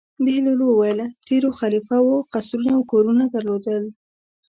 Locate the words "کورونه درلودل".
2.91-3.83